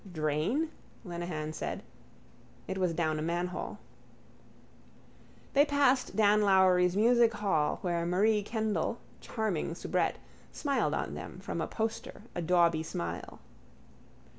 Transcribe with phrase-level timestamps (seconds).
[0.11, 0.69] —Drain?
[1.05, 1.83] Lenehan said.
[2.67, 3.77] It was down a manhole.
[5.53, 10.17] They passed Dan Lowry's musichall where Marie Kendall, charming soubrette,
[10.51, 13.41] smiled on them from a poster a dauby smile.